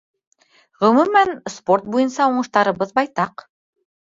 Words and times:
Ғөмүмән, 0.83 1.33
спорт 1.57 1.85
буйынса 1.97 2.27
уңыштарыбыҙ 2.33 2.95
байтаҡ. 2.99 3.45